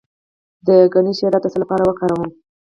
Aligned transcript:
د 0.67 0.67
ګني 0.93 1.13
شیره 1.19 1.39
د 1.41 1.45
څه 1.53 1.57
لپاره 1.63 1.83
وکاروم؟ 1.85 2.29